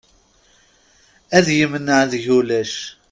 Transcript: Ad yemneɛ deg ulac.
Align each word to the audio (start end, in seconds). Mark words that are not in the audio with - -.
Ad 1.37 1.47
yemneɛ 1.57 1.99
deg 2.11 2.25
ulac. 2.37 2.73